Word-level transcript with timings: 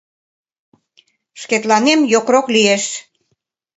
Шкетланем 1.41 1.99
йокрок 2.11 2.45
лиеш. 2.53 2.85